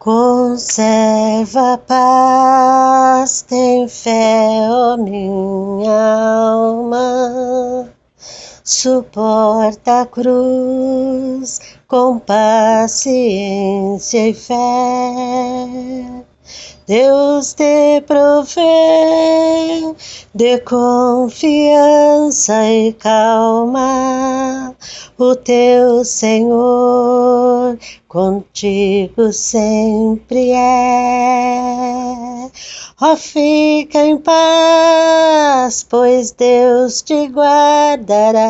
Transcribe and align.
Conserva 0.00 1.74
a 1.74 1.76
paz, 1.76 3.42
tem 3.42 3.86
fé, 3.86 4.66
ó 4.70 4.96
minha 4.96 5.92
alma. 6.54 7.86
Suporta 8.64 10.00
a 10.00 10.06
cruz 10.06 11.60
com 11.86 12.18
paciência 12.18 13.10
e 14.28 14.32
fé. 14.32 14.56
Deus 16.86 17.52
te 17.52 18.00
provê 18.06 18.62
de 20.34 20.58
confiança 20.60 22.64
e 22.64 22.92
calma, 22.92 24.74
o 25.18 25.34
teu 25.34 26.04
Senhor 26.04 27.76
contigo 28.06 29.32
sempre 29.32 30.52
é. 30.52 32.50
Oh, 33.02 33.16
fica 33.16 33.98
em 33.98 34.18
paz, 34.18 35.84
pois 35.88 36.32
Deus 36.32 37.00
te 37.02 37.28
guardará. 37.28 38.44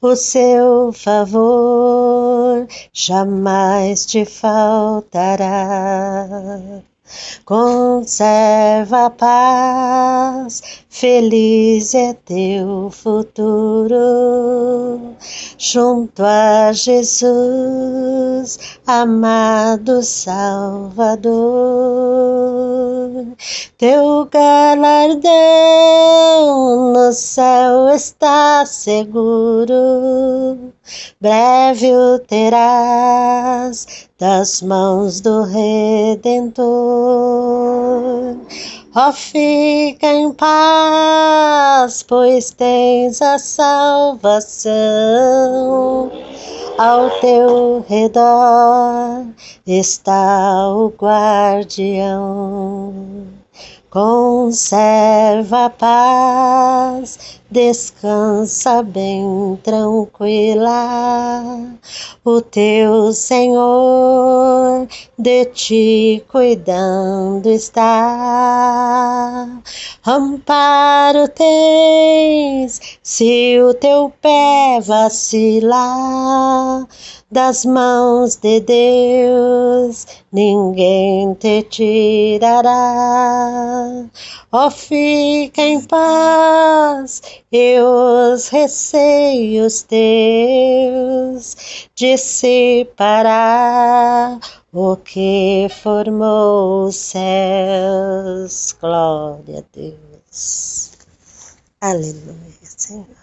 O 0.00 0.16
seu 0.16 0.90
favor 0.92 2.66
jamais 2.92 4.06
te 4.06 4.24
faltará. 4.24 6.26
Conserva 7.44 9.06
a 9.06 9.10
paz, 9.10 10.62
feliz 10.88 11.94
é 11.94 12.14
teu 12.14 12.90
futuro, 12.90 13.96
junto 15.58 16.22
a 16.24 16.72
Jesus, 16.72 18.58
amado 18.86 20.02
Salvador. 20.02 21.34
Teu 23.76 24.26
galardão 24.30 25.24
céu 27.14 27.88
está 27.88 28.66
seguro, 28.66 30.72
breve 31.20 31.94
o 31.94 32.18
terás 32.18 34.08
das 34.18 34.60
mãos 34.60 35.20
do 35.20 35.44
Redentor. 35.44 36.64
Ó, 38.96 39.08
oh, 39.08 39.12
fica 39.12 40.06
em 40.06 40.32
paz, 40.32 42.02
pois 42.02 42.50
tens 42.50 43.22
a 43.22 43.38
salvação. 43.38 44.72
Ao 46.78 47.10
teu 47.20 47.84
redor 47.88 49.26
está 49.66 50.68
o 50.68 50.88
guardião. 50.88 52.92
Conserva 53.94 55.66
a 55.66 55.70
paz, 55.70 57.38
descansa 57.48 58.82
bem 58.82 59.56
tranquila. 59.62 61.46
O 62.24 62.40
teu 62.40 63.12
Senhor 63.12 64.88
de 65.16 65.44
ti 65.44 66.24
cuidando 66.28 67.48
está. 67.48 67.92
Amparo 70.04 71.28
tens 71.28 72.43
se 73.16 73.60
o 73.62 73.72
teu 73.74 74.12
pé 74.20 74.80
vacilar 74.80 75.78
das 77.30 77.64
mãos 77.64 78.34
de 78.34 78.58
Deus 78.58 80.04
ninguém 80.32 81.32
te 81.34 81.62
tirará. 81.62 82.74
Oh, 84.50 84.68
fica 84.68 85.62
em 85.62 85.80
paz 85.84 87.22
e 87.52 87.78
os 87.80 88.48
receios 88.48 89.84
teus 89.84 91.56
dissipará 91.94 93.30
o 94.72 94.96
que 94.96 95.68
formou 95.70 96.86
os 96.86 96.96
céus. 96.96 98.76
Glória 98.80 99.60
a 99.60 99.62
Deus. 99.72 101.03
Aleluia, 101.88 102.58
Senhor. 102.62 103.16